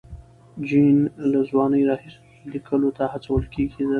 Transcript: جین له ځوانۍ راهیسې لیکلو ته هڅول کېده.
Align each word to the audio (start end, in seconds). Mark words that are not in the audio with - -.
جین 0.67 0.95
له 1.31 1.39
ځوانۍ 1.49 1.81
راهیسې 1.89 2.21
لیکلو 2.53 2.89
ته 2.97 3.03
هڅول 3.13 3.43
کېده. 3.53 3.85